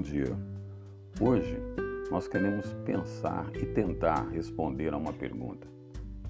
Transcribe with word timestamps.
dia. 0.00 0.38
Hoje 1.20 1.58
nós 2.12 2.28
queremos 2.28 2.72
pensar 2.84 3.50
e 3.56 3.66
tentar 3.66 4.28
responder 4.28 4.94
a 4.94 4.96
uma 4.96 5.12
pergunta: 5.12 5.66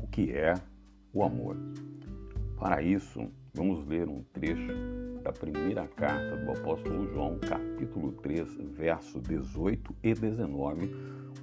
o 0.01 0.07
que 0.07 0.33
é 0.33 0.55
o 1.13 1.23
amor? 1.23 1.59
Para 2.59 2.81
isso, 2.81 3.31
vamos 3.53 3.87
ler 3.87 4.09
um 4.09 4.23
trecho 4.33 4.73
da 5.23 5.31
primeira 5.31 5.87
carta 5.89 6.39
do 6.39 6.53
apóstolo 6.53 7.07
João, 7.13 7.39
capítulo 7.39 8.13
3, 8.13 8.57
verso 8.73 9.21
18 9.21 9.95
e 10.03 10.15
19, 10.15 10.91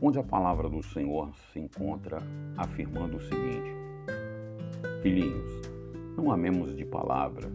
onde 0.02 0.18
a 0.18 0.24
palavra 0.24 0.68
do 0.68 0.82
Senhor 0.82 1.36
se 1.52 1.60
encontra 1.60 2.18
afirmando 2.58 3.18
o 3.18 3.22
seguinte: 3.22 3.76
Filhinhos, 5.04 5.62
não 6.18 6.32
amemos 6.32 6.76
de 6.76 6.84
palavra, 6.84 7.48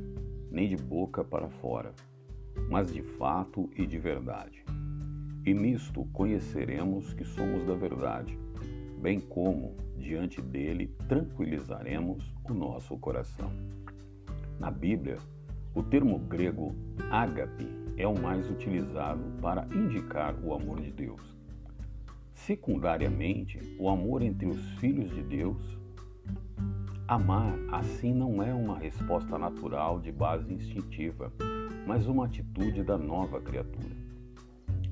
nem 0.53 0.69
de 0.69 0.77
boca 0.77 1.25
para 1.25 1.49
fora, 1.49 1.93
mas 2.69 2.93
de 2.93 3.03
fato 3.03 3.69
e 3.77 3.87
de 3.87 3.99
verdade. 3.99 4.65
E 5.45 5.55
nisto 5.55 6.05
conheceremos 6.13 7.13
que 7.15 7.25
somos 7.25 7.67
da 7.67 7.75
verdade, 7.75 8.39
bem 9.01 9.21
como 9.21 9.77
diante 9.97 10.41
dele 10.41 10.95
tranquilizaremos 11.09 12.35
o 12.49 12.55
nosso 12.55 12.97
coração. 12.99 13.51
Na 14.59 14.71
Bíblia, 14.71 15.19
o 15.75 15.83
termo 15.83 16.19
grego 16.19 16.75
ágape 17.11 17.69
é 17.97 18.07
o 18.07 18.19
mais 18.19 18.51
utilizado 18.51 19.23
para 19.41 19.67
indicar 19.73 20.35
o 20.43 20.55
amor 20.55 20.81
de 20.81 20.91
Deus. 20.91 21.21
Secundariamente, 22.33 23.61
o 23.79 23.89
amor 23.89 24.23
entre 24.23 24.47
os 24.47 24.61
filhos 24.79 25.11
de 25.11 25.23
Deus. 25.23 25.79
Amar 27.09 27.59
assim 27.73 28.13
não 28.13 28.43
é 28.43 28.53
uma 28.53 28.79
resposta 28.79 29.39
natural 29.39 29.99
de 29.99 30.13
base 30.13 30.53
instintiva, 30.53 31.33
mas 31.87 32.07
uma 32.07 32.27
atitude 32.27 32.83
da 32.83 32.99
nova 32.99 33.41
criatura. 33.41 33.97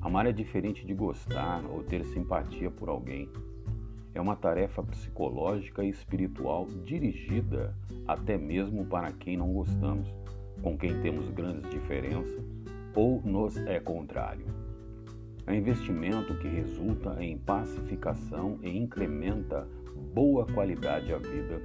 Amar 0.01 0.25
é 0.25 0.31
diferente 0.31 0.83
de 0.83 0.95
gostar 0.95 1.63
ou 1.69 1.83
ter 1.83 2.03
simpatia 2.05 2.71
por 2.71 2.89
alguém. 2.89 3.29
É 4.15 4.19
uma 4.19 4.35
tarefa 4.35 4.81
psicológica 4.81 5.83
e 5.83 5.89
espiritual 5.89 6.65
dirigida 6.83 7.75
até 8.07 8.35
mesmo 8.35 8.83
para 8.87 9.11
quem 9.11 9.37
não 9.37 9.53
gostamos, 9.53 10.11
com 10.63 10.75
quem 10.75 10.99
temos 11.01 11.29
grandes 11.29 11.69
diferenças 11.69 12.43
ou 12.95 13.21
nos 13.21 13.57
é 13.57 13.79
contrário. 13.79 14.47
É 15.45 15.55
investimento 15.55 16.33
que 16.39 16.47
resulta 16.47 17.23
em 17.23 17.37
pacificação 17.37 18.57
e 18.63 18.75
incrementa 18.75 19.67
boa 20.15 20.47
qualidade 20.47 21.13
à 21.13 21.19
vida. 21.19 21.61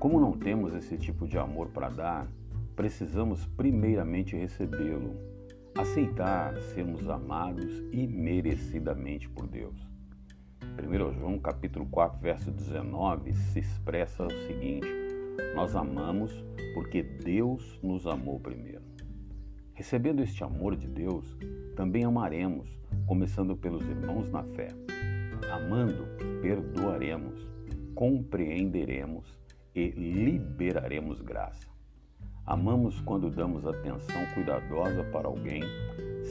Como 0.00 0.18
não 0.18 0.32
temos 0.32 0.74
esse 0.74 0.96
tipo 0.96 1.28
de 1.28 1.36
amor 1.36 1.68
para 1.68 1.90
dar, 1.90 2.26
precisamos 2.74 3.44
primeiramente 3.48 4.34
recebê-lo, 4.34 5.14
aceitar 5.76 6.56
sermos 6.72 7.06
amados 7.06 7.84
imerecidamente 7.92 9.28
por 9.28 9.46
Deus. 9.46 9.76
1 10.82 11.12
João 11.18 11.38
capítulo 11.38 11.84
4, 11.84 12.18
verso 12.18 12.50
19 12.50 13.34
se 13.34 13.58
expressa 13.58 14.24
o 14.24 14.30
seguinte: 14.30 14.88
Nós 15.54 15.76
amamos 15.76 16.32
porque 16.72 17.02
Deus 17.02 17.78
nos 17.82 18.06
amou 18.06 18.40
primeiro. 18.40 18.80
Recebendo 19.74 20.22
este 20.22 20.42
amor 20.42 20.76
de 20.76 20.88
Deus, 20.88 21.36
também 21.76 22.04
amaremos, 22.04 22.70
começando 23.04 23.54
pelos 23.54 23.86
irmãos 23.86 24.30
na 24.30 24.44
fé. 24.44 24.68
Amando, 25.52 26.06
perdoaremos, 26.40 27.46
compreenderemos 27.94 29.39
e 29.74 29.90
liberaremos 29.90 31.20
graça. 31.20 31.68
Amamos 32.46 33.00
quando 33.00 33.30
damos 33.30 33.66
atenção 33.66 34.26
cuidadosa 34.34 35.04
para 35.04 35.28
alguém 35.28 35.62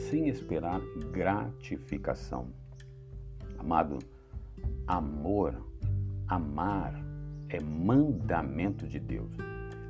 sem 0.08 0.28
esperar 0.28 0.80
gratificação. 1.12 2.48
Amado, 3.58 3.98
amor, 4.86 5.54
amar 6.28 6.94
é 7.48 7.60
mandamento 7.60 8.86
de 8.86 8.98
Deus. 8.98 9.32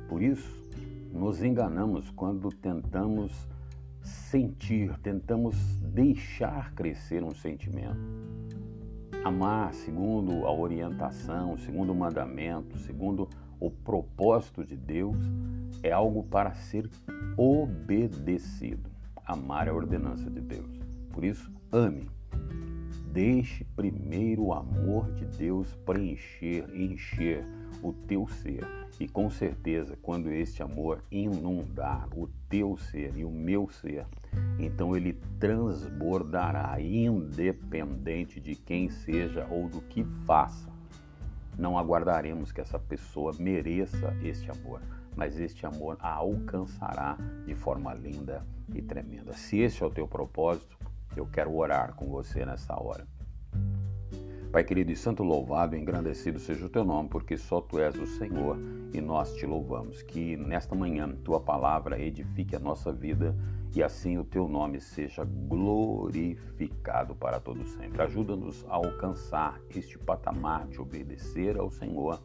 Por 0.07 0.21
isso, 0.21 0.61
nos 1.11 1.43
enganamos 1.43 2.09
quando 2.11 2.49
tentamos 2.49 3.31
sentir, 4.01 4.97
tentamos 4.99 5.55
deixar 5.81 6.73
crescer 6.73 7.23
um 7.23 7.33
sentimento. 7.33 7.99
Amar 9.23 9.73
segundo 9.73 10.45
a 10.45 10.53
orientação, 10.53 11.57
segundo 11.57 11.91
o 11.91 11.95
mandamento, 11.95 12.77
segundo 12.79 13.29
o 13.59 13.69
propósito 13.69 14.65
de 14.65 14.75
Deus 14.75 15.17
é 15.83 15.91
algo 15.91 16.23
para 16.23 16.53
ser 16.53 16.89
obedecido. 17.37 18.89
Amar 19.25 19.67
é 19.67 19.69
a 19.69 19.73
ordenança 19.73 20.29
de 20.29 20.41
Deus. 20.41 20.79
Por 21.11 21.23
isso, 21.23 21.51
ame. 21.71 22.09
Deixe 23.11 23.63
primeiro 23.75 24.45
o 24.45 24.53
amor 24.53 25.11
de 25.11 25.25
Deus 25.25 25.75
preencher, 25.85 26.65
encher 26.73 27.45
o 27.83 27.93
teu 27.93 28.27
ser. 28.27 28.65
E 28.99 29.07
com 29.07 29.29
certeza, 29.29 29.97
quando 30.01 30.31
este 30.31 30.63
amor 30.63 31.03
inundar 31.11 32.07
o 32.15 32.27
teu 32.49 32.77
ser 32.77 33.15
e 33.15 33.25
o 33.25 33.31
meu 33.31 33.69
ser, 33.69 34.05
então 34.59 34.95
ele 34.95 35.13
transbordará, 35.39 36.79
independente 36.79 38.39
de 38.39 38.55
quem 38.55 38.89
seja 38.89 39.47
ou 39.49 39.67
do 39.67 39.81
que 39.81 40.03
faça. 40.25 40.69
Não 41.57 41.77
aguardaremos 41.77 42.51
que 42.51 42.61
essa 42.61 42.79
pessoa 42.79 43.33
mereça 43.37 44.15
este 44.21 44.49
amor, 44.49 44.81
mas 45.15 45.39
este 45.39 45.65
amor 45.65 45.97
a 45.99 46.13
alcançará 46.13 47.17
de 47.45 47.55
forma 47.55 47.93
linda 47.93 48.45
e 48.73 48.81
tremenda. 48.81 49.33
Se 49.33 49.59
esse 49.59 49.83
é 49.83 49.85
o 49.85 49.91
teu 49.91 50.07
propósito, 50.07 50.77
eu 51.15 51.25
quero 51.25 51.53
orar 51.55 51.93
com 51.95 52.07
você 52.07 52.45
nessa 52.45 52.73
hora. 52.81 53.05
Pai 54.51 54.65
querido 54.65 54.91
e 54.91 54.97
santo, 54.97 55.23
louvado 55.23 55.77
e 55.77 55.79
engrandecido 55.79 56.37
seja 56.37 56.65
o 56.65 56.69
teu 56.69 56.83
nome, 56.83 57.07
porque 57.07 57.37
só 57.37 57.61
tu 57.61 57.79
és 57.79 57.95
o 57.95 58.05
Senhor 58.05 58.57
e 58.93 58.99
nós 58.99 59.33
te 59.33 59.45
louvamos. 59.45 60.01
Que 60.01 60.35
nesta 60.35 60.75
manhã 60.75 61.09
tua 61.23 61.39
palavra 61.39 61.97
edifique 61.97 62.53
a 62.53 62.59
nossa 62.59 62.91
vida 62.91 63.33
e 63.73 63.81
assim 63.81 64.17
o 64.17 64.25
teu 64.25 64.49
nome 64.49 64.81
seja 64.81 65.23
glorificado 65.23 67.15
para 67.15 67.39
todo 67.39 67.65
sempre. 67.65 68.01
Ajuda-nos 68.01 68.65
a 68.67 68.75
alcançar 68.75 69.57
este 69.73 69.97
patamar 69.97 70.67
de 70.67 70.81
obedecer 70.81 71.57
ao 71.57 71.71
Senhor 71.71 72.21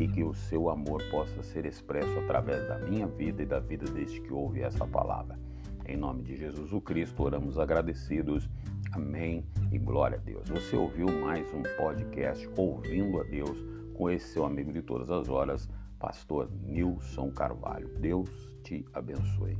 e 0.00 0.08
que 0.08 0.24
o 0.24 0.32
seu 0.32 0.70
amor 0.70 1.02
possa 1.10 1.42
ser 1.42 1.66
expresso 1.66 2.18
através 2.20 2.66
da 2.66 2.78
minha 2.78 3.06
vida 3.06 3.42
e 3.42 3.46
da 3.46 3.60
vida 3.60 3.84
deste 3.90 4.18
que 4.22 4.32
ouve 4.32 4.62
essa 4.62 4.86
palavra. 4.86 5.38
Em 5.88 5.96
nome 5.96 6.22
de 6.22 6.36
Jesus 6.36 6.72
o 6.72 6.80
Cristo, 6.80 7.22
oramos 7.22 7.58
agradecidos. 7.58 8.48
Amém 8.92 9.44
e 9.70 9.78
glória 9.78 10.18
a 10.18 10.20
Deus. 10.20 10.48
Você 10.48 10.74
ouviu 10.74 11.06
mais 11.06 11.46
um 11.54 11.62
podcast 11.76 12.48
Ouvindo 12.56 13.20
a 13.20 13.24
Deus 13.24 13.56
com 13.94 14.10
esse 14.10 14.32
seu 14.32 14.44
amigo 14.44 14.72
de 14.72 14.82
todas 14.82 15.10
as 15.10 15.28
horas, 15.28 15.68
pastor 15.98 16.50
Nilson 16.64 17.30
Carvalho. 17.30 17.88
Deus 18.00 18.28
te 18.64 18.84
abençoe. 18.92 19.56